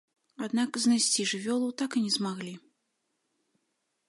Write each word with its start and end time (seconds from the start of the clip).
Аднак 0.45 0.79
знайсці 0.85 1.27
жывёлу 1.33 1.69
так 1.83 1.91
і 2.01 2.05
не 2.09 2.17
змаглі. 2.17 2.55